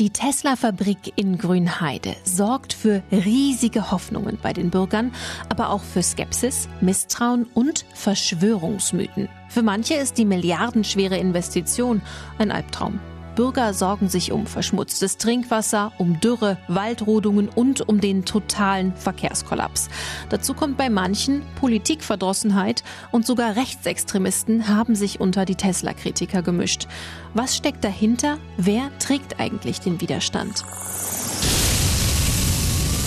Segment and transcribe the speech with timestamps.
[0.00, 5.14] Die Tesla-Fabrik in Grünheide sorgt für riesige Hoffnungen bei den Bürgern,
[5.48, 9.28] aber auch für Skepsis, Misstrauen und Verschwörungsmythen.
[9.48, 12.02] Für manche ist die milliardenschwere Investition
[12.38, 12.98] ein Albtraum.
[13.34, 19.88] Bürger sorgen sich um verschmutztes Trinkwasser, um Dürre, Waldrodungen und um den totalen Verkehrskollaps.
[20.28, 26.86] Dazu kommt bei manchen Politikverdrossenheit und sogar Rechtsextremisten haben sich unter die Tesla-Kritiker gemischt.
[27.34, 28.38] Was steckt dahinter?
[28.56, 30.64] Wer trägt eigentlich den Widerstand?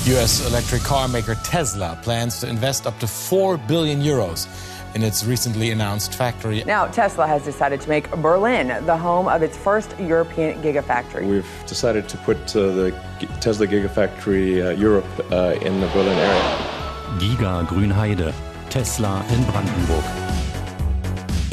[0.09, 4.48] US electric car maker Tesla plans to invest up to 4 billion euros
[4.96, 6.64] in its recently announced factory.
[6.66, 11.28] Now, Tesla has decided to make Berlin the home of its first European Gigafactory.
[11.28, 12.92] We've decided to put uh, the
[13.40, 16.78] Tesla Gigafactory uh, Europe uh, in the Berlin area.
[17.20, 18.34] Giga Grünheide,
[18.70, 20.27] Tesla in Brandenburg.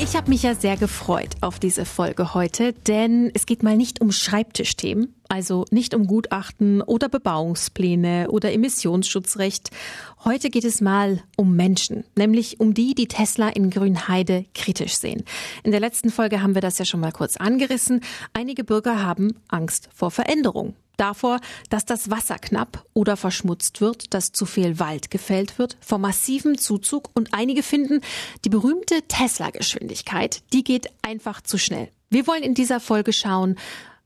[0.04, 4.02] Ich habe mich ja sehr gefreut auf diese Folge heute, denn es geht mal nicht
[4.02, 9.70] um Schreibtischthemen, also nicht um Gutachten oder Bebauungspläne oder Emissionsschutzrecht.
[10.22, 15.24] Heute geht es mal um Menschen, nämlich um die, die Tesla in Grünheide kritisch sehen.
[15.62, 18.02] In der letzten Folge haben wir das ja schon mal kurz angerissen.
[18.34, 24.32] Einige Bürger haben Angst vor Veränderung davor, dass das Wasser knapp oder verschmutzt wird, dass
[24.32, 28.00] zu viel Wald gefällt wird, vor massivem Zuzug und einige finden,
[28.44, 31.88] die berühmte Tesla-Geschwindigkeit, die geht einfach zu schnell.
[32.10, 33.56] Wir wollen in dieser Folge schauen,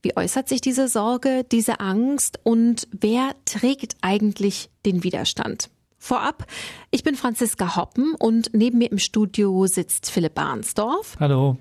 [0.02, 5.70] wie äußert sich diese Sorge, diese Angst und wer trägt eigentlich den Widerstand?
[5.98, 6.46] Vorab,
[6.92, 11.16] ich bin Franziska Hoppen und neben mir im Studio sitzt Philipp Barnsdorf.
[11.18, 11.58] Hallo.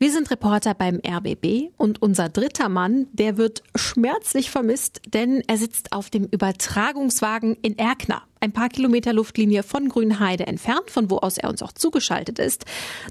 [0.00, 5.56] Wir sind Reporter beim RBB und unser dritter Mann, der wird schmerzlich vermisst, denn er
[5.56, 11.16] sitzt auf dem Übertragungswagen in Erkner, ein paar Kilometer Luftlinie von Grünheide entfernt, von wo
[11.16, 12.64] aus er uns auch zugeschaltet ist.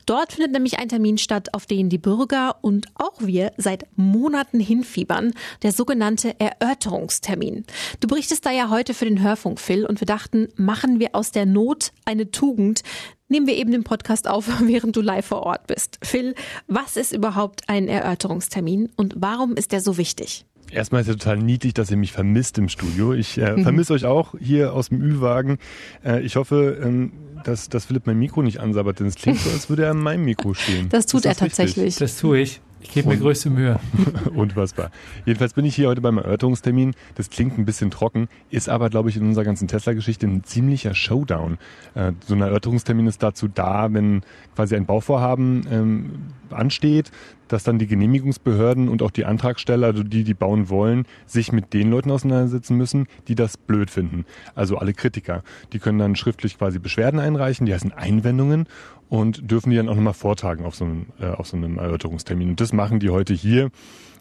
[0.05, 4.61] Dort findet nämlich ein Termin statt, auf den die Bürger und auch wir seit Monaten
[4.61, 7.65] hinfiebern, der sogenannte Erörterungstermin.
[7.99, 11.31] Du berichtest da ja heute für den Hörfunk, Phil, und wir dachten, machen wir aus
[11.31, 12.83] der Not eine Tugend,
[13.29, 15.99] nehmen wir eben den Podcast auf, während du live vor Ort bist.
[16.03, 16.35] Phil,
[16.67, 20.45] was ist überhaupt ein Erörterungstermin und warum ist der so wichtig?
[20.71, 23.13] Erstmal ist es total niedlich, dass ihr mich vermisst im Studio.
[23.13, 23.63] Ich äh, mhm.
[23.63, 25.59] vermisse euch auch hier aus dem Ü-Wagen.
[26.03, 27.13] Äh, ich hoffe, ähm,
[27.45, 29.99] dass, dass Philipp mein Mikro nicht ansabbert, denn es klingt so, als würde er an
[29.99, 30.89] meinem Mikro stehen.
[30.89, 31.85] Das tut das er tatsächlich.
[31.85, 31.99] Richtig?
[31.99, 32.61] Das tue ich.
[32.79, 33.79] Ich gebe mir größte Mühe.
[34.35, 34.91] Unfassbar.
[35.25, 36.93] Jedenfalls bin ich hier heute beim Erörterungstermin.
[37.15, 40.93] Das klingt ein bisschen trocken, ist aber, glaube ich, in unserer ganzen Tesla-Geschichte ein ziemlicher
[40.93, 41.57] Showdown.
[41.95, 44.21] Äh, so ein Erörterungstermin ist dazu da, wenn
[44.55, 46.11] quasi ein Bauvorhaben ähm,
[46.49, 47.11] ansteht,
[47.47, 51.73] dass dann die Genehmigungsbehörden und auch die Antragsteller, also die, die bauen wollen, sich mit
[51.73, 54.25] den Leuten auseinandersetzen müssen, die das blöd finden.
[54.55, 55.43] Also alle Kritiker.
[55.73, 58.67] Die können dann schriftlich quasi Beschwerden einreichen, die heißen Einwendungen
[59.09, 62.49] und dürfen die dann auch nochmal vortragen auf so einem, äh, auf so einem Erörterungstermin.
[62.49, 63.69] Und das machen die heute hier.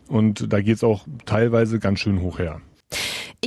[0.08, 2.60] Und da geht es auch teilweise ganz schön hoch her.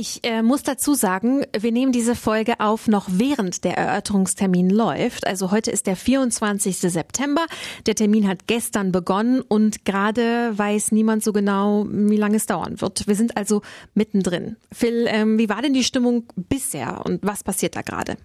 [0.00, 5.26] Ich äh, muss dazu sagen, wir nehmen diese Folge auf noch während der Erörterungstermin läuft.
[5.26, 6.78] Also heute ist der 24.
[6.78, 7.44] September.
[7.84, 12.80] Der Termin hat gestern begonnen und gerade weiß niemand so genau, wie lange es dauern
[12.80, 13.06] wird.
[13.08, 13.60] Wir sind also
[13.92, 14.56] mittendrin.
[14.72, 18.16] Phil, ähm, wie war denn die Stimmung bisher und was passiert da gerade?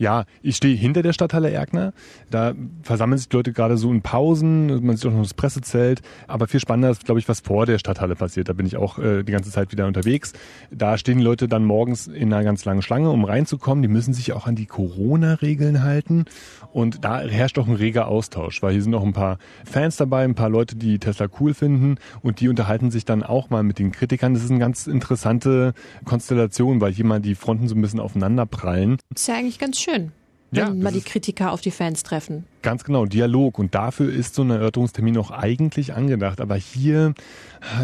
[0.00, 1.92] Ja, ich stehe hinter der Stadthalle Erkner.
[2.30, 4.82] Da versammeln sich die Leute gerade so in Pausen.
[4.82, 6.00] Man sieht auch noch das Pressezelt.
[6.26, 8.48] Aber viel spannender ist, glaube ich, was vor der Stadthalle passiert.
[8.48, 10.32] Da bin ich auch äh, die ganze Zeit wieder unterwegs.
[10.70, 13.82] Da stehen die Leute dann morgens in einer ganz langen Schlange, um reinzukommen.
[13.82, 16.24] Die müssen sich auch an die Corona-Regeln halten.
[16.72, 20.24] Und da herrscht auch ein reger Austausch, weil hier sind auch ein paar Fans dabei,
[20.24, 21.96] ein paar Leute, die Tesla cool finden.
[22.22, 24.32] Und die unterhalten sich dann auch mal mit den Kritikern.
[24.32, 25.74] Das ist eine ganz interessante
[26.06, 28.96] Konstellation, weil hier mal die Fronten so ein bisschen aufeinander prallen.
[29.14, 30.12] ist ja eigentlich ganz schön schön,
[30.50, 32.44] wenn ja, mal die Kritiker auf die Fans treffen.
[32.62, 33.58] Ganz genau, Dialog.
[33.58, 36.40] Und dafür ist so ein Erörterungstermin auch eigentlich angedacht.
[36.40, 37.14] Aber hier,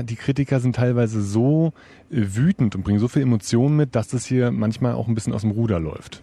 [0.03, 1.73] die Kritiker sind teilweise so
[2.11, 5.33] äh, wütend und bringen so viel Emotionen mit, dass das hier manchmal auch ein bisschen
[5.33, 6.23] aus dem Ruder läuft.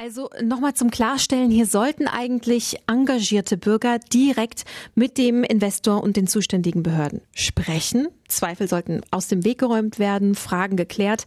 [0.00, 4.64] Also nochmal zum Klarstellen, hier sollten eigentlich engagierte Bürger direkt
[4.94, 8.08] mit dem Investor und den zuständigen Behörden sprechen.
[8.28, 11.26] Zweifel sollten aus dem Weg geräumt werden, Fragen geklärt.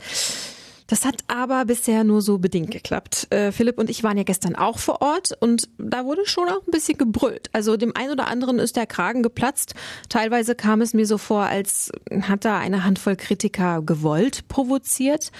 [0.88, 3.28] Das hat aber bisher nur so bedingt geklappt.
[3.30, 6.66] Äh, Philipp und ich waren ja gestern auch vor Ort und da wurde schon auch
[6.66, 7.50] ein bisschen gebrüllt.
[7.52, 9.76] Also dem einen oder anderen ist der Kragen geplatzt.
[10.08, 11.92] Teilweise kam es mir so vor, als
[12.22, 15.32] hat da eine Handvoll Kritiker gewollt provoziert.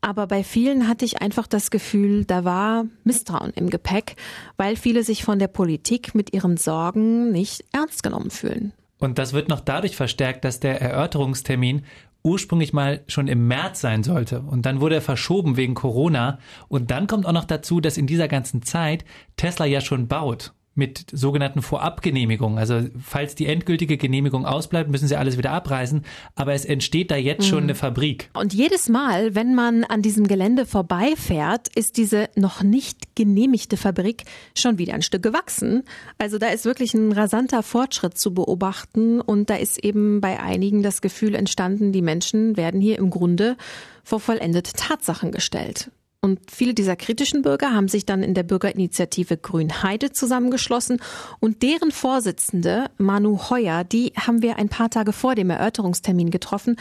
[0.00, 4.16] Aber bei vielen hatte ich einfach das Gefühl, da war Misstrauen im Gepäck,
[4.56, 8.72] weil viele sich von der Politik mit ihren Sorgen nicht ernst genommen fühlen.
[8.98, 11.84] Und das wird noch dadurch verstärkt, dass der Erörterungstermin
[12.26, 14.40] ursprünglich mal schon im März sein sollte.
[14.40, 16.38] Und dann wurde er verschoben wegen Corona.
[16.68, 19.04] Und dann kommt auch noch dazu, dass in dieser ganzen Zeit
[19.36, 20.52] Tesla ja schon baut.
[20.76, 22.58] Mit sogenannten Vorabgenehmigungen.
[22.58, 26.04] Also falls die endgültige Genehmigung ausbleibt, müssen sie alles wieder abreißen.
[26.34, 28.30] Aber es entsteht da jetzt schon eine Fabrik.
[28.34, 34.24] Und jedes Mal, wenn man an diesem Gelände vorbeifährt, ist diese noch nicht genehmigte Fabrik
[34.54, 35.82] schon wieder ein Stück gewachsen.
[36.18, 40.82] Also da ist wirklich ein rasanter Fortschritt zu beobachten und da ist eben bei einigen
[40.82, 43.56] das Gefühl entstanden, die Menschen werden hier im Grunde
[44.04, 45.90] vor vollendete Tatsachen gestellt.
[46.26, 51.00] Und viele dieser kritischen Bürger haben sich dann in der Bürgerinitiative Grünheide zusammengeschlossen.
[51.38, 56.74] Und deren Vorsitzende, Manu Heuer, die haben wir ein paar Tage vor dem Erörterungstermin getroffen.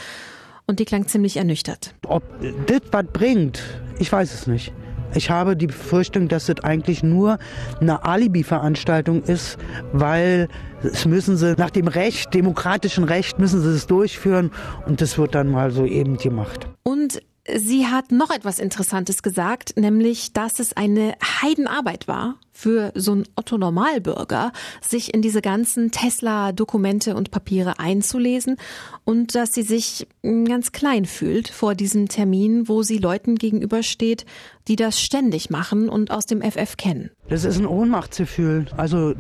[0.65, 1.93] Und die klang ziemlich ernüchtert.
[2.07, 2.23] Ob
[2.65, 3.61] das was bringt,
[3.99, 4.73] ich weiß es nicht.
[5.13, 7.37] Ich habe die Befürchtung, dass das eigentlich nur
[7.79, 9.59] eine Alibi-Veranstaltung ist,
[9.93, 10.47] weil
[10.81, 14.49] es müssen sie nach dem Recht, demokratischen Recht, müssen sie es durchführen
[14.87, 16.67] und das wird dann mal so eben gemacht.
[16.81, 17.21] Und
[17.53, 21.13] Sie hat noch etwas Interessantes gesagt, nämlich, dass es eine
[21.43, 24.51] Heidenarbeit war für so einen Otto Normalbürger,
[24.81, 28.57] sich in diese ganzen Tesla-Dokumente und Papiere einzulesen
[29.03, 34.25] und dass sie sich ganz klein fühlt vor diesem Termin, wo sie Leuten gegenübersteht,
[34.67, 37.11] die das ständig machen und aus dem FF kennen.
[37.29, 38.65] Das ist ein Ohnmachtsgefühl.
[38.75, 39.13] Also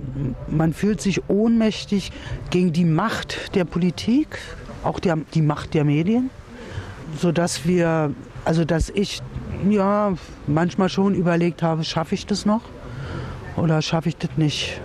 [0.47, 2.11] man fühlt sich ohnmächtig
[2.49, 4.39] gegen die Macht der Politik,
[4.83, 6.31] auch der, die Macht der Medien
[7.15, 8.13] so dass wir,
[8.43, 9.21] also dass ich
[9.69, 10.13] ja
[10.47, 12.61] manchmal schon überlegt habe, schaffe ich das noch
[13.57, 14.81] oder schaffe ich das nicht.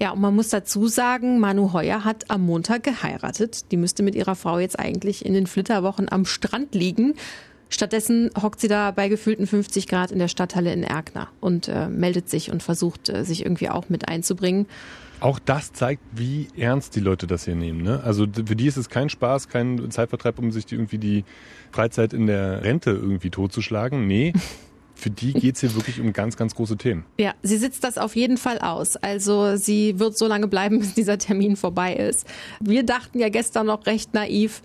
[0.00, 3.70] Ja, und man muss dazu sagen, Manu Heuer hat am Montag geheiratet.
[3.70, 7.14] Die müsste mit ihrer Frau jetzt eigentlich in den Flitterwochen am Strand liegen.
[7.68, 11.88] Stattdessen hockt sie da bei gefühlten 50 Grad in der Stadthalle in Erkner und äh,
[11.88, 14.66] meldet sich und versucht, äh, sich irgendwie auch mit einzubringen.
[15.20, 17.82] Auch das zeigt, wie ernst die Leute das hier nehmen.
[17.82, 18.02] Ne?
[18.02, 21.24] Also für die ist es kein Spaß, kein Zeitvertreib, um sich die, irgendwie die
[21.70, 24.06] Freizeit in der Rente irgendwie totzuschlagen.
[24.06, 24.32] Nee.
[25.00, 27.06] Für die geht's hier wirklich um ganz, ganz große Themen.
[27.18, 28.96] Ja, sie sitzt das auf jeden Fall aus.
[28.96, 32.26] Also sie wird so lange bleiben, bis dieser Termin vorbei ist.
[32.60, 34.60] Wir dachten ja gestern noch recht naiv,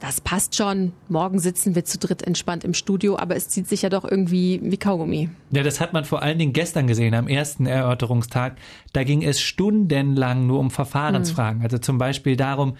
[0.00, 0.92] das passt schon.
[1.08, 4.60] Morgen sitzen wir zu dritt entspannt im Studio, aber es zieht sich ja doch irgendwie
[4.62, 5.30] wie Kaugummi.
[5.50, 8.56] Ja, das hat man vor allen Dingen gestern gesehen, am ersten Erörterungstag.
[8.92, 11.58] Da ging es stundenlang nur um Verfahrensfragen.
[11.58, 11.64] Mhm.
[11.64, 12.76] Also zum Beispiel darum,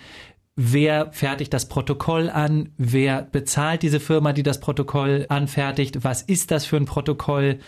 [0.57, 6.51] wer fertigt das Protokoll an, wer bezahlt diese Firma, die das Protokoll anfertigt, was ist
[6.51, 7.61] das für ein Protokoll.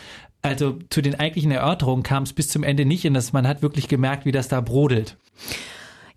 [0.42, 3.62] Also zu den eigentlichen Erörterungen kam es bis zum Ende nicht in das, man hat
[3.62, 5.16] wirklich gemerkt, wie das da brodelt.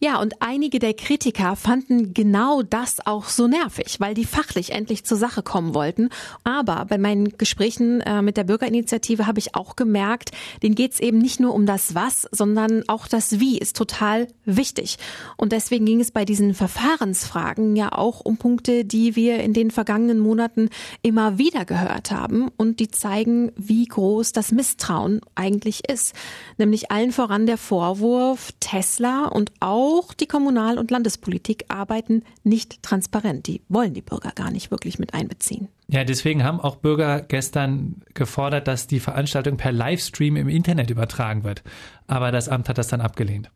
[0.04, 5.04] Ja, und einige der Kritiker fanden genau das auch so nervig, weil die fachlich endlich
[5.04, 6.10] zur Sache kommen wollten.
[6.44, 10.32] Aber bei meinen Gesprächen äh, mit der Bürgerinitiative habe ich auch gemerkt,
[10.64, 14.28] denen geht es eben nicht nur um das Was, sondern auch das Wie ist total
[14.44, 14.98] wichtig.
[15.38, 19.70] Und deswegen ging es bei diesen Verfahrensfragen ja auch um Punkte, die wir in den
[19.70, 20.70] vergangenen Monaten
[21.04, 26.16] immer wieder gehört haben und die zeigen, wie groß das Misstrauen eigentlich ist.
[26.58, 32.82] Nämlich allen voran der Vorwurf, Tesla und auch auch die Kommunal- und Landespolitik arbeiten nicht
[32.82, 33.48] transparent.
[33.48, 35.68] Die wollen die Bürger gar nicht wirklich mit einbeziehen.
[35.88, 41.44] Ja, deswegen haben auch Bürger gestern gefordert, dass die Veranstaltung per Livestream im Internet übertragen
[41.44, 41.64] wird.
[42.08, 43.52] Aber das Amt hat das dann abgelehnt.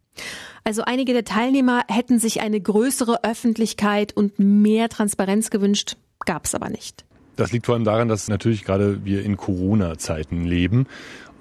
[0.63, 5.95] Also einige der Teilnehmer hätten sich eine größere Öffentlichkeit und mehr Transparenz gewünscht,
[6.25, 7.05] gab es aber nicht.
[7.35, 10.87] Das liegt vor allem daran, dass natürlich gerade wir in Corona-Zeiten leben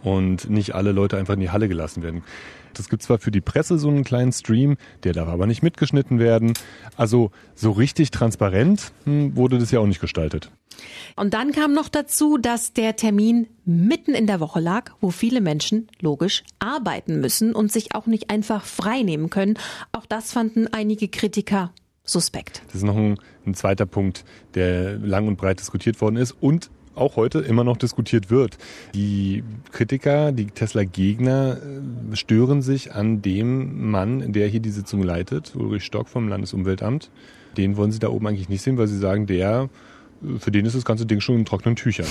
[0.05, 2.23] und nicht alle Leute einfach in die Halle gelassen werden.
[2.79, 6.19] Es gibt zwar für die Presse so einen kleinen Stream, der darf aber nicht mitgeschnitten
[6.19, 6.55] werden.
[6.97, 10.51] Also so richtig transparent hm, wurde das ja auch nicht gestaltet.
[11.15, 15.41] Und dann kam noch dazu, dass der Termin mitten in der Woche lag, wo viele
[15.41, 19.57] Menschen logisch arbeiten müssen und sich auch nicht einfach frei nehmen können.
[19.93, 21.73] Auch das fanden einige Kritiker
[22.05, 22.63] suspekt.
[22.67, 26.71] Das ist noch ein, ein zweiter Punkt, der lang und breit diskutiert worden ist und
[26.95, 28.59] auch heute immer noch diskutiert wird.
[28.95, 31.59] Die Kritiker, die Tesla-Gegner
[32.13, 37.11] äh, stören sich an dem Mann, der hier die Sitzung leitet, Ulrich Stock vom Landesumweltamt.
[37.57, 39.69] Den wollen sie da oben eigentlich nicht sehen, weil sie sagen, der
[40.39, 42.07] für den ist das ganze Ding schon in trockenen Tüchern.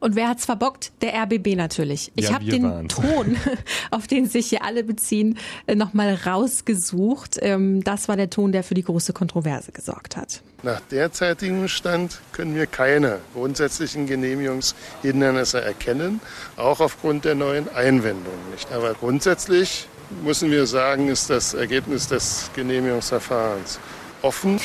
[0.00, 0.92] Und wer hat's verbockt?
[1.02, 2.12] Der RBB natürlich.
[2.14, 2.94] Ich ja, habe den waren's.
[2.94, 3.36] Ton,
[3.90, 7.38] auf den sich hier alle beziehen, äh, nochmal rausgesucht.
[7.40, 10.42] Ähm, das war der Ton, der für die große Kontroverse gesorgt hat.
[10.62, 16.20] Nach derzeitigem Stand können wir keine grundsätzlichen Genehmigungshindernisse erkennen,
[16.56, 18.50] auch aufgrund der neuen Einwendungen.
[18.50, 18.72] Nicht?
[18.72, 19.86] Aber grundsätzlich
[20.24, 23.78] müssen wir sagen, ist das Ergebnis des Genehmigungsverfahrens
[24.22, 24.58] offen.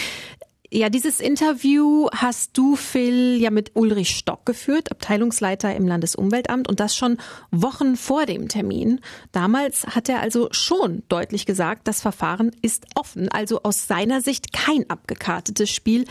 [0.75, 6.80] Ja, dieses Interview hast du, Phil, ja mit Ulrich Stock geführt, Abteilungsleiter im Landesumweltamt und
[6.80, 7.18] das schon
[7.51, 9.00] Wochen vor dem Termin.
[9.32, 14.51] Damals hat er also schon deutlich gesagt, das Verfahren ist offen, also aus seiner Sicht
[14.51, 16.06] kein abgekartetes Spiel,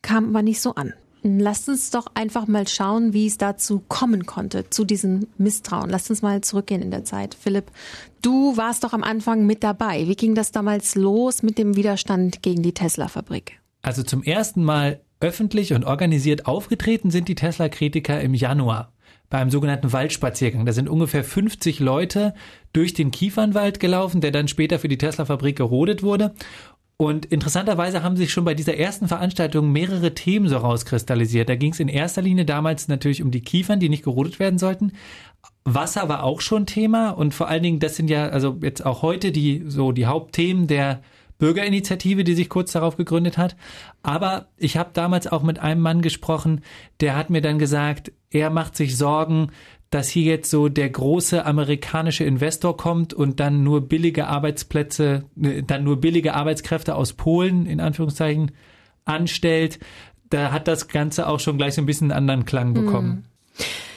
[0.00, 0.94] kam aber nicht so an.
[1.22, 5.90] Lasst uns doch einfach mal schauen, wie es dazu kommen konnte, zu diesem Misstrauen.
[5.90, 7.36] Lasst uns mal zurückgehen in der Zeit.
[7.38, 7.70] Philipp,
[8.22, 10.08] du warst doch am Anfang mit dabei.
[10.08, 13.61] Wie ging das damals los mit dem Widerstand gegen die Tesla-Fabrik?
[13.82, 18.92] Also zum ersten Mal öffentlich und organisiert aufgetreten sind die Tesla-Kritiker im Januar
[19.28, 20.66] beim sogenannten Waldspaziergang.
[20.66, 22.34] Da sind ungefähr 50 Leute
[22.72, 26.34] durch den Kiefernwald gelaufen, der dann später für die Tesla-Fabrik gerodet wurde.
[26.96, 31.48] Und interessanterweise haben sich schon bei dieser ersten Veranstaltung mehrere Themen so rauskristallisiert.
[31.48, 34.58] Da ging es in erster Linie damals natürlich um die Kiefern, die nicht gerodet werden
[34.58, 34.92] sollten.
[35.64, 39.02] Wasser war auch schon Thema und vor allen Dingen, das sind ja also jetzt auch
[39.02, 41.02] heute die so die Hauptthemen der
[41.42, 43.56] Bürgerinitiative, die sich kurz darauf gegründet hat.
[44.04, 46.60] Aber ich habe damals auch mit einem Mann gesprochen,
[47.00, 49.50] der hat mir dann gesagt, er macht sich Sorgen,
[49.90, 55.64] dass hier jetzt so der große amerikanische Investor kommt und dann nur billige Arbeitsplätze, äh,
[55.64, 58.52] dann nur billige Arbeitskräfte aus Polen in Anführungszeichen
[59.04, 59.80] anstellt.
[60.30, 63.24] Da hat das Ganze auch schon gleich so ein bisschen einen anderen Klang bekommen.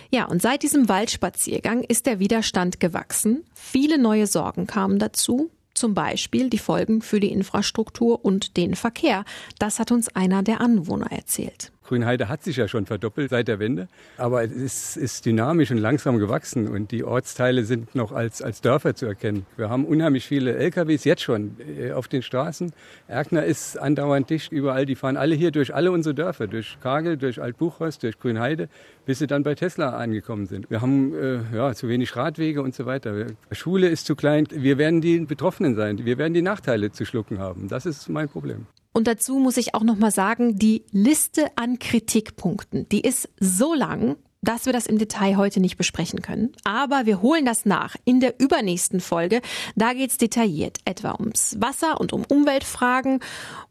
[0.09, 3.43] Ja, und seit diesem Waldspaziergang ist der Widerstand gewachsen.
[3.53, 5.51] Viele neue Sorgen kamen dazu.
[5.75, 9.25] Zum Beispiel die Folgen für die Infrastruktur und den Verkehr.
[9.59, 11.71] Das hat uns einer der Anwohner erzählt.
[11.85, 13.87] Grünheide hat sich ja schon verdoppelt seit der Wende,
[14.17, 18.61] aber es ist, ist, dynamisch und langsam gewachsen und die Ortsteile sind noch als, als
[18.61, 19.45] Dörfer zu erkennen.
[19.55, 22.71] Wir haben unheimlich viele LKWs jetzt schon äh, auf den Straßen.
[23.07, 24.85] Erkner ist andauernd dicht überall.
[24.85, 28.69] Die fahren alle hier durch alle unsere Dörfer, durch Kagel, durch Altbuchhorst, durch Grünheide,
[29.05, 30.69] bis sie dann bei Tesla angekommen sind.
[30.69, 33.27] Wir haben äh, ja, zu wenig Radwege und so weiter.
[33.51, 34.47] Schule ist zu klein.
[34.51, 36.05] Wir werden die Betroffenen sein.
[36.05, 37.67] Wir werden die Nachteile zu schlucken haben.
[37.67, 38.67] Das ist mein Problem.
[38.95, 43.73] Und dazu muss ich auch noch mal sagen, die Liste an Kritikpunkten, die ist so
[43.73, 46.53] lang, dass wir das im Detail heute nicht besprechen können.
[46.63, 49.41] Aber wir holen das nach in der übernächsten Folge.
[49.75, 53.19] Da geht's detailliert etwa ums Wasser und um Umweltfragen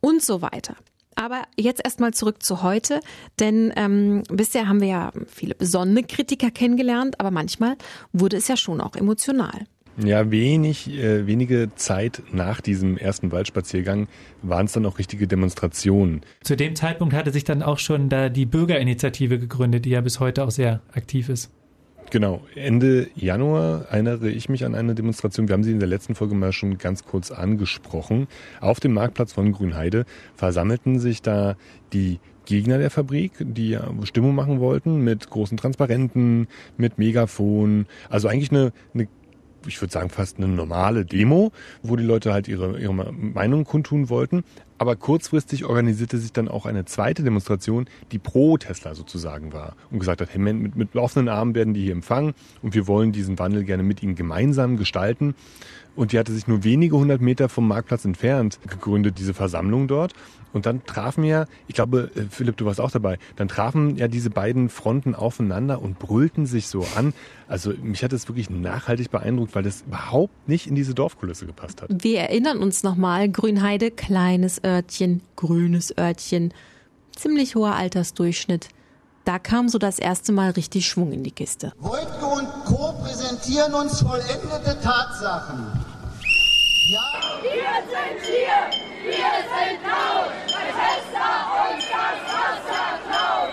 [0.02, 0.76] und so weiter.
[1.14, 3.00] Aber jetzt erstmal zurück zu heute,
[3.40, 7.76] denn ähm, bisher haben wir ja viele besondere Kritiker kennengelernt, aber manchmal
[8.12, 9.64] wurde es ja schon auch emotional.
[9.96, 14.08] Ja, wenig, äh, wenige Zeit nach diesem ersten Waldspaziergang
[14.42, 16.22] waren es dann auch richtige Demonstrationen.
[16.42, 20.18] Zu dem Zeitpunkt hatte sich dann auch schon da die Bürgerinitiative gegründet, die ja bis
[20.18, 21.52] heute auch sehr aktiv ist.
[22.10, 25.48] Genau, Ende Januar erinnere ich mich an eine Demonstration.
[25.48, 28.28] Wir haben sie in der letzten Folge mal schon ganz kurz angesprochen.
[28.60, 31.56] Auf dem Marktplatz von Grünheide versammelten sich da
[31.92, 36.46] die Gegner der Fabrik, die Stimmung machen wollten mit großen Transparenten,
[36.76, 37.86] mit Megafon.
[38.10, 39.08] Also eigentlich eine, eine
[39.66, 41.52] ich würde sagen, fast eine normale Demo,
[41.82, 44.44] wo die Leute halt ihre, ihre Meinung kundtun wollten.
[44.84, 49.98] Aber kurzfristig organisierte sich dann auch eine zweite Demonstration, die pro Tesla sozusagen war und
[49.98, 53.38] gesagt hat, hey, mit, mit offenen Armen werden die hier empfangen und wir wollen diesen
[53.38, 55.34] Wandel gerne mit ihnen gemeinsam gestalten.
[55.96, 60.12] Und die hatte sich nur wenige hundert Meter vom Marktplatz entfernt gegründet, diese Versammlung dort.
[60.52, 64.06] Und dann trafen ja, ich glaube, äh, Philipp, du warst auch dabei, dann trafen ja
[64.06, 67.12] diese beiden Fronten aufeinander und brüllten sich so an.
[67.48, 71.82] Also mich hat das wirklich nachhaltig beeindruckt, weil das überhaupt nicht in diese Dorfkulisse gepasst
[71.82, 71.90] hat.
[71.90, 74.73] Wir erinnern uns nochmal, Grünheide, kleines Örtchen,
[75.36, 76.52] grünes Örtchen,
[77.16, 78.68] ziemlich hoher Altersdurchschnitt.
[79.24, 81.72] Da kam so das erste Mal richtig Schwung in die Kiste.
[81.78, 82.92] Wojtke und Co.
[83.02, 85.84] präsentieren uns vollendete Tatsachen.
[86.90, 87.50] Ja, wir
[87.88, 88.68] sind hier,
[89.02, 91.30] wir sind laut, weil Tesla
[91.70, 93.52] uns das Wasser klaut.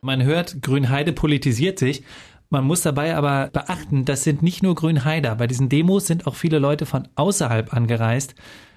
[0.00, 2.02] Man hört, Grünheide politisiert sich.
[2.50, 5.34] Man muss dabei aber beachten, das sind nicht nur Grünheider.
[5.34, 8.34] Bei diesen Demos sind auch viele Leute von außerhalb angereist,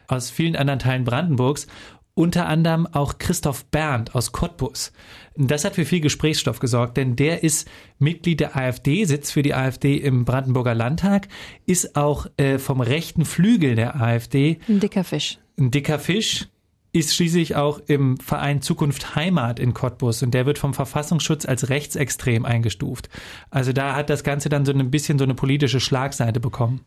[0.07, 1.67] aus vielen anderen Teilen Brandenburgs
[2.13, 4.91] unter anderem auch Christoph Berndt aus Cottbus.
[5.35, 9.53] Das hat für viel Gesprächsstoff gesorgt, denn der ist Mitglied der AfD, sitzt für die
[9.53, 11.29] AfD im Brandenburger Landtag,
[11.65, 14.59] ist auch äh, vom rechten Flügel der AfD.
[14.67, 15.39] Ein dicker Fisch.
[15.57, 16.47] Ein dicker Fisch,
[16.93, 21.69] ist schließlich auch im Verein Zukunft Heimat in Cottbus und der wird vom Verfassungsschutz als
[21.69, 23.09] rechtsextrem eingestuft.
[23.49, 26.81] Also da hat das Ganze dann so ein bisschen so eine politische Schlagseite bekommen.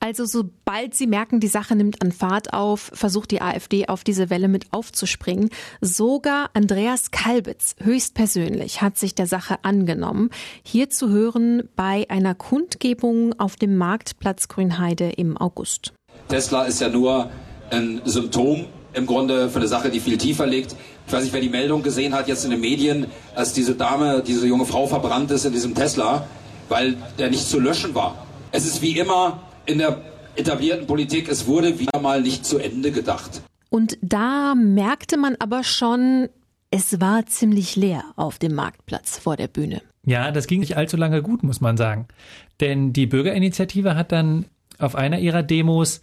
[0.00, 4.30] Also sobald sie merken, die Sache nimmt an Fahrt auf, versucht die AfD auf diese
[4.30, 5.50] Welle mit aufzuspringen.
[5.80, 10.30] Sogar Andreas Kalbitz höchstpersönlich hat sich der Sache angenommen.
[10.62, 15.92] Hier zu hören bei einer Kundgebung auf dem Marktplatz Grünheide im August.
[16.28, 17.30] Tesla ist ja nur
[17.70, 18.66] ein Symptom
[18.96, 20.74] im Grunde für eine Sache, die viel tiefer liegt.
[21.06, 24.22] Ich weiß nicht, wer die Meldung gesehen hat jetzt in den Medien, als diese Dame,
[24.26, 26.26] diese junge Frau verbrannt ist in diesem Tesla,
[26.68, 28.26] weil der nicht zu löschen war.
[28.52, 30.00] Es ist wie immer in der
[30.34, 33.42] etablierten Politik, es wurde wieder mal nicht zu Ende gedacht.
[33.68, 36.28] Und da merkte man aber schon,
[36.70, 39.82] es war ziemlich leer auf dem Marktplatz vor der Bühne.
[40.04, 42.06] Ja, das ging nicht allzu lange gut, muss man sagen.
[42.60, 44.46] Denn die Bürgerinitiative hat dann
[44.78, 46.00] auf einer ihrer Demos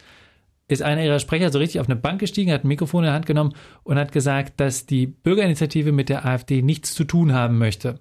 [0.67, 3.13] ist einer ihrer Sprecher so richtig auf eine Bank gestiegen, hat ein Mikrofon in der
[3.13, 3.53] Hand genommen
[3.83, 7.99] und hat gesagt, dass die Bürgerinitiative mit der AfD nichts zu tun haben möchte.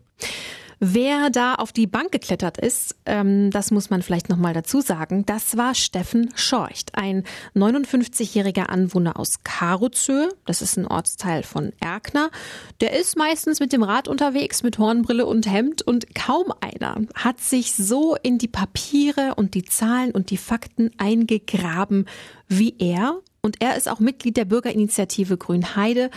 [0.85, 4.81] Wer da auf die Bank geklettert ist, ähm, das muss man vielleicht noch mal dazu
[4.81, 7.23] sagen, das war Steffen Schorcht, ein
[7.55, 12.33] 59-jähriger Anwohner aus Karozö, das ist ein Ortsteil von Erkner.
[12.81, 17.39] Der ist meistens mit dem Rad unterwegs, mit Hornbrille und Hemd und kaum einer hat
[17.39, 22.07] sich so in die Papiere und die Zahlen und die Fakten eingegraben
[22.49, 23.21] wie er.
[23.41, 26.11] Und er ist auch Mitglied der Bürgerinitiative Grünheide.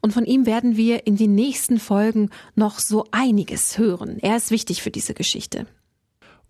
[0.00, 4.18] Und von ihm werden wir in den nächsten Folgen noch so einiges hören.
[4.20, 5.66] Er ist wichtig für diese Geschichte.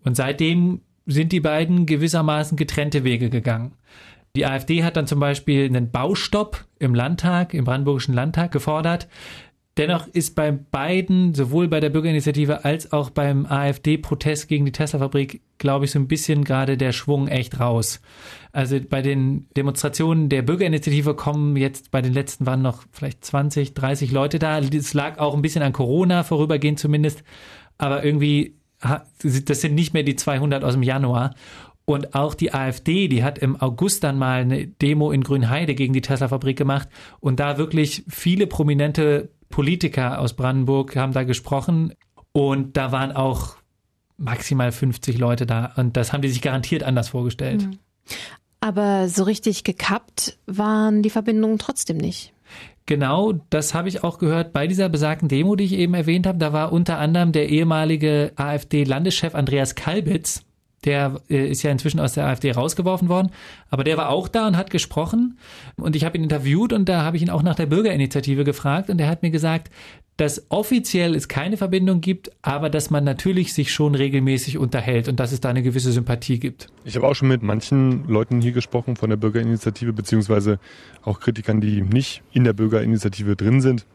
[0.03, 3.73] Und seitdem sind die beiden gewissermaßen getrennte Wege gegangen.
[4.35, 9.09] Die AfD hat dann zum Beispiel einen Baustopp im Landtag, im Brandenburgischen Landtag gefordert.
[9.77, 15.41] Dennoch ist bei beiden, sowohl bei der Bürgerinitiative als auch beim AfD-Protest gegen die Tesla-Fabrik,
[15.59, 18.01] glaube ich, so ein bisschen gerade der Schwung echt raus.
[18.51, 23.73] Also bei den Demonstrationen der Bürgerinitiative kommen jetzt bei den letzten waren noch vielleicht 20,
[23.73, 24.59] 30 Leute da.
[24.59, 27.23] Das lag auch ein bisschen an Corona, vorübergehend zumindest.
[27.77, 28.57] Aber irgendwie,
[29.23, 31.33] das sind nicht mehr die 200 aus dem Januar.
[31.85, 35.93] Und auch die AfD, die hat im August dann mal eine Demo in Grünheide gegen
[35.93, 36.89] die Tesla-Fabrik gemacht
[37.21, 41.93] und da wirklich viele prominente Politiker aus Brandenburg haben da gesprochen
[42.31, 43.57] und da waren auch
[44.17, 47.67] maximal 50 Leute da und das haben die sich garantiert anders vorgestellt.
[47.67, 47.79] Mhm.
[48.59, 52.33] Aber so richtig gekappt waren die Verbindungen trotzdem nicht.
[52.85, 56.37] Genau, das habe ich auch gehört bei dieser besagten Demo, die ich eben erwähnt habe.
[56.37, 60.43] Da war unter anderem der ehemalige AfD-Landeschef Andreas Kalbitz,
[60.85, 63.31] der äh, ist ja inzwischen aus der AfD rausgeworfen worden,
[63.69, 65.37] aber der war auch da und hat gesprochen
[65.77, 68.89] und ich habe ihn interviewt und da habe ich ihn auch nach der Bürgerinitiative gefragt
[68.89, 69.69] und er hat mir gesagt,
[70.17, 75.19] dass offiziell es keine Verbindung gibt, aber dass man natürlich sich schon regelmäßig unterhält und
[75.19, 76.67] dass es da eine gewisse Sympathie gibt.
[76.85, 80.59] Ich habe auch schon mit manchen Leuten hier gesprochen von der Bürgerinitiative, beziehungsweise
[81.01, 83.87] auch Kritikern, die nicht in der Bürgerinitiative drin sind.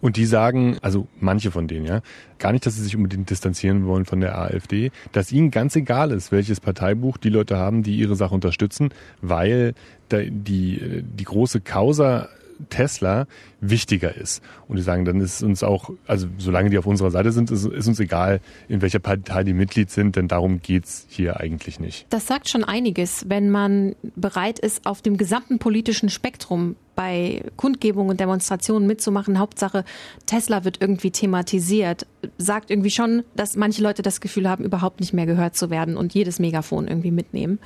[0.00, 2.00] Und die sagen, also manche von denen, ja,
[2.38, 6.10] gar nicht, dass sie sich unbedingt distanzieren wollen von der AfD, dass ihnen ganz egal
[6.10, 9.74] ist, welches Parteibuch die Leute haben, die ihre Sache unterstützen, weil
[10.10, 12.28] die, die große Causa
[12.70, 13.26] Tesla
[13.60, 14.42] wichtiger ist.
[14.68, 17.64] Und die sagen, dann ist uns auch, also solange die auf unserer Seite sind, ist,
[17.64, 22.06] ist uns egal, in welcher Partei die Mitglied sind, denn darum geht's hier eigentlich nicht.
[22.10, 28.10] Das sagt schon einiges, wenn man bereit ist, auf dem gesamten politischen Spektrum bei Kundgebungen
[28.10, 29.38] und Demonstrationen mitzumachen.
[29.38, 29.84] Hauptsache,
[30.26, 32.06] Tesla wird irgendwie thematisiert.
[32.38, 35.96] Sagt irgendwie schon, dass manche Leute das Gefühl haben, überhaupt nicht mehr gehört zu werden
[35.96, 37.58] und jedes Megafon irgendwie mitnehmen.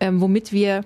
[0.00, 0.84] Ähm, womit wir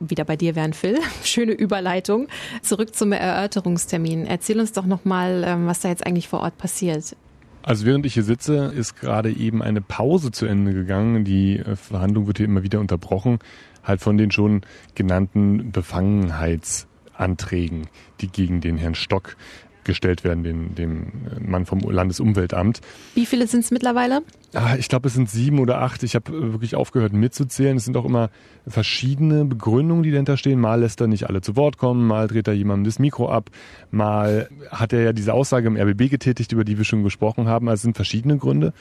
[0.00, 0.98] wieder bei dir wären, Phil.
[1.24, 2.28] Schöne Überleitung.
[2.62, 4.26] Zurück zum Erörterungstermin.
[4.26, 7.16] Erzähl uns doch nochmal, ähm, was da jetzt eigentlich vor Ort passiert.
[7.62, 11.24] Also während ich hier sitze, ist gerade eben eine Pause zu Ende gegangen.
[11.24, 13.40] Die äh, Verhandlung wird hier immer wieder unterbrochen,
[13.86, 14.60] halt von den schon
[14.94, 17.86] genannten Befangenheitsanträgen,
[18.20, 19.38] die gegen den Herrn Stock
[19.86, 22.80] gestellt werden, den, dem Mann vom Landesumweltamt.
[23.14, 24.22] Wie viele sind es mittlerweile?
[24.52, 26.02] Ah, ich glaube, es sind sieben oder acht.
[26.02, 27.76] Ich habe äh, wirklich aufgehört mitzuzählen.
[27.76, 28.30] Es sind auch immer
[28.66, 30.60] verschiedene Begründungen, die dahinter stehen.
[30.60, 33.50] Mal lässt er nicht alle zu Wort kommen, mal dreht er jemandem das Mikro ab,
[33.90, 37.68] mal hat er ja diese Aussage im RBB getätigt, über die wir schon gesprochen haben.
[37.68, 38.72] Also es sind verschiedene Gründe.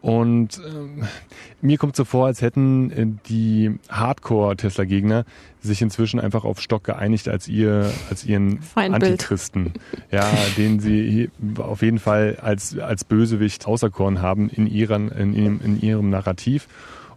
[0.00, 1.04] Und äh,
[1.60, 5.24] mir kommt so vor, als hätten äh, die Hardcore-Tesla-Gegner
[5.60, 9.12] sich inzwischen einfach auf Stock geeinigt als ihr, als ihren Feindbild.
[9.12, 9.72] Antichristen,
[10.12, 10.24] ja,
[10.56, 15.80] den sie auf jeden Fall als als Bösewicht auserkoren haben in ihren in, in, in
[15.80, 16.68] ihrem Narrativ.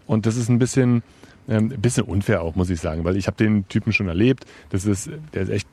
[0.08, 1.04] Und das ist ein bisschen
[1.48, 4.46] ähm, ein bisschen unfair auch, muss ich sagen, weil ich habe den Typen schon erlebt.
[4.70, 5.68] Das ist, der ist echt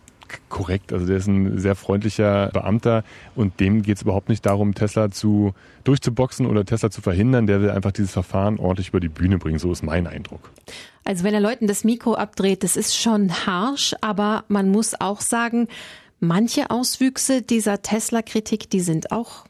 [0.48, 0.92] korrekt.
[0.92, 5.10] Also der ist ein sehr freundlicher Beamter und dem geht es überhaupt nicht darum, Tesla
[5.10, 7.46] zu durchzuboxen oder Tesla zu verhindern.
[7.46, 9.58] Der will einfach dieses Verfahren ordentlich über die Bühne bringen.
[9.58, 10.50] So ist mein Eindruck.
[11.04, 15.20] Also wenn er Leuten das Mikro abdreht, das ist schon harsh, aber man muss auch
[15.20, 15.68] sagen,
[16.20, 19.44] manche Auswüchse dieser Tesla-Kritik, die sind auch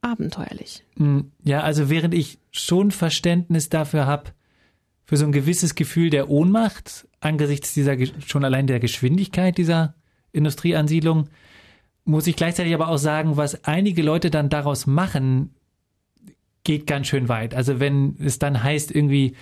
[0.00, 0.84] abenteuerlich.
[0.96, 4.32] Hm, ja, also während ich schon Verständnis dafür habe,
[5.06, 9.94] für so ein gewisses Gefühl der Ohnmacht angesichts dieser schon allein der Geschwindigkeit dieser
[10.34, 11.28] Industrieansiedlung,
[12.04, 15.54] muss ich gleichzeitig aber auch sagen, was einige Leute dann daraus machen,
[16.64, 17.54] geht ganz schön weit.
[17.54, 19.34] Also wenn es dann heißt irgendwie,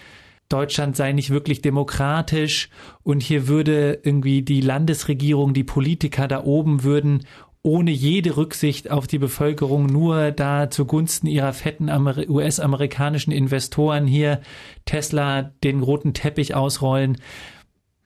[0.48, 2.68] Deutschland sei nicht wirklich demokratisch
[3.02, 7.22] und hier würde irgendwie die Landesregierung, die Politiker da oben würden
[7.62, 11.88] ohne jede Rücksicht auf die Bevölkerung nur da zugunsten ihrer fetten
[12.28, 14.40] US-amerikanischen Investoren hier
[14.84, 17.18] Tesla den roten Teppich ausrollen.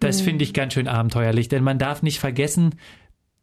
[0.01, 0.25] Das mhm.
[0.25, 2.75] finde ich ganz schön abenteuerlich, denn man darf nicht vergessen,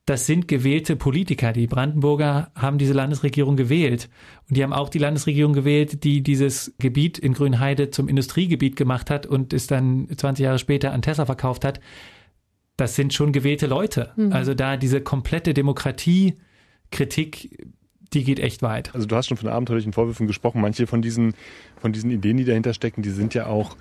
[0.06, 1.54] das sind gewählte Politiker.
[1.54, 4.10] Die Brandenburger haben diese Landesregierung gewählt.
[4.50, 9.10] Und die haben auch die Landesregierung gewählt, die dieses Gebiet in Grünheide zum Industriegebiet gemacht
[9.10, 11.80] hat und es dann 20 Jahre später an Tesla verkauft hat.
[12.76, 14.12] Das sind schon gewählte Leute.
[14.18, 14.34] Mhm.
[14.34, 17.66] Also da diese komplette Demokratiekritik,
[18.14, 18.94] die geht echt weit.
[18.94, 20.60] Also du hast schon von abenteuerlichen Vorwürfen gesprochen.
[20.60, 21.34] Manche von diesen,
[21.78, 23.78] von diesen Ideen, die dahinter stecken, die sind ja auch,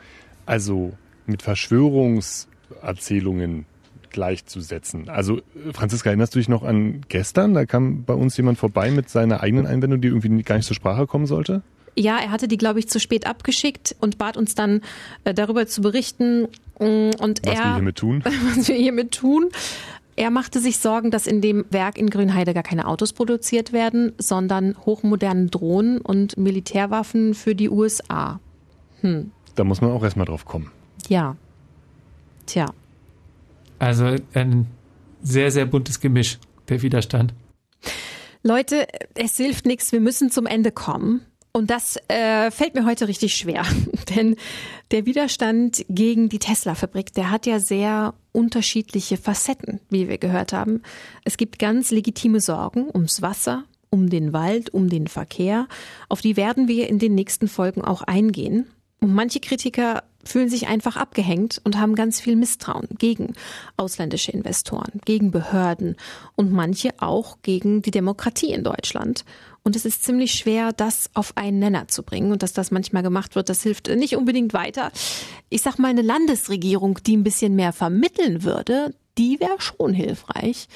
[0.46, 0.92] also
[1.26, 1.42] mit
[2.80, 3.66] Verschwörungserzählungen
[4.10, 5.08] gleichzusetzen.
[5.08, 5.40] Also
[5.72, 7.54] Franziska, erinnerst du dich noch an gestern?
[7.54, 10.76] Da kam bei uns jemand vorbei mit seiner eigenen Einwendung, die irgendwie gar nicht zur
[10.76, 11.62] Sprache kommen sollte?
[11.94, 14.82] Ja, er hatte die, glaube ich, zu spät abgeschickt und bat uns dann
[15.24, 16.48] äh, darüber zu berichten.
[16.78, 18.24] Mm, und was er, wir hiermit tun?
[18.56, 19.48] Was wir hiermit tun.
[20.14, 24.12] Er machte sich Sorgen, dass in dem Werk in Grünheide gar keine Autos produziert werden,
[24.18, 28.40] sondern hochmoderne Drohnen und Militärwaffen für die USA.
[29.00, 29.30] Hm.
[29.54, 30.70] Da muss man auch erstmal drauf kommen.
[31.08, 31.36] Ja.
[32.52, 32.66] Tja.
[33.78, 34.66] Also ein
[35.22, 36.38] sehr, sehr buntes Gemisch,
[36.68, 37.32] der Widerstand.
[38.42, 41.22] Leute, es hilft nichts, wir müssen zum Ende kommen.
[41.52, 43.64] Und das äh, fällt mir heute richtig schwer,
[44.14, 44.36] denn
[44.90, 50.82] der Widerstand gegen die Tesla-Fabrik, der hat ja sehr unterschiedliche Facetten, wie wir gehört haben.
[51.24, 55.68] Es gibt ganz legitime Sorgen ums Wasser, um den Wald, um den Verkehr.
[56.10, 58.66] Auf die werden wir in den nächsten Folgen auch eingehen.
[59.00, 63.34] Und manche Kritiker fühlen sich einfach abgehängt und haben ganz viel Misstrauen gegen
[63.76, 65.96] ausländische Investoren, gegen Behörden
[66.36, 69.24] und manche auch gegen die Demokratie in Deutschland.
[69.64, 72.32] Und es ist ziemlich schwer, das auf einen Nenner zu bringen.
[72.32, 74.90] Und dass das manchmal gemacht wird, das hilft nicht unbedingt weiter.
[75.50, 80.68] Ich sag mal, eine Landesregierung, die ein bisschen mehr vermitteln würde, die wäre schon hilfreich.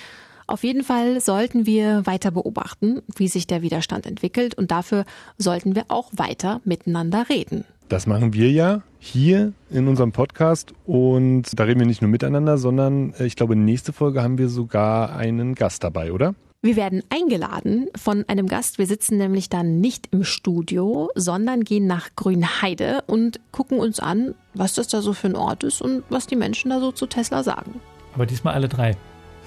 [0.47, 4.55] Auf jeden Fall sollten wir weiter beobachten, wie sich der Widerstand entwickelt.
[4.55, 5.05] Und dafür
[5.39, 7.65] sollten wir auch weiter miteinander reden.
[7.89, 12.59] Das machen wir ja hier in unserem Podcast und da reden wir nicht nur miteinander,
[12.59, 16.35] sondern äh, ich glaube, nächste Folge haben wir sogar einen Gast dabei, oder?
[16.63, 18.79] Wir werden eingeladen von einem Gast.
[18.79, 24.35] Wir sitzen nämlich dann nicht im Studio, sondern gehen nach Grünheide und gucken uns an,
[24.55, 27.07] was das da so für ein Ort ist und was die Menschen da so zu
[27.07, 27.81] Tesla sagen.
[28.15, 28.97] Aber diesmal alle drei.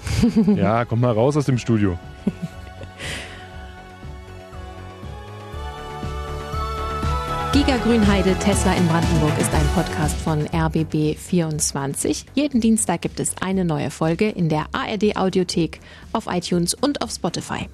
[0.56, 1.98] ja, komm mal raus aus dem Studio.
[7.52, 12.26] Giga Grünheide Tesla in Brandenburg ist ein Podcast von RBB24.
[12.36, 15.80] Jeden Dienstag gibt es eine neue Folge in der ARD Audiothek,
[16.12, 17.68] auf iTunes und auf Spotify.